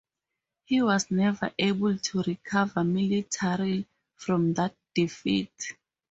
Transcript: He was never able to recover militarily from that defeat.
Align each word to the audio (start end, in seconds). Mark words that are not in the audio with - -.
He 0.65 0.81
was 0.81 1.11
never 1.11 1.51
able 1.59 1.95
to 1.95 2.23
recover 2.23 2.83
militarily 2.83 3.85
from 4.15 4.51
that 4.55 4.75
defeat. 4.95 5.75